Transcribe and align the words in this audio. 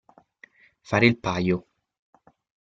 Fare 0.81 1.05
il 1.05 1.19
paio. 1.19 1.67